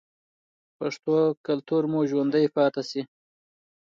[0.77, 1.15] پښتو
[1.45, 3.01] کلتور مو ژوندی پاتې شي.